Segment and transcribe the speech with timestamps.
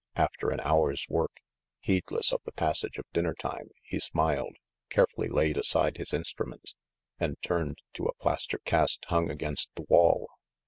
[0.15, 1.43] After an hour's work,
[1.79, 4.55] heedless of the passage of dinner time, he smiled,
[4.89, 6.73] carefully laid aside his instruments,
[7.19, 10.27] and turned to a plaster cast hung against the wall.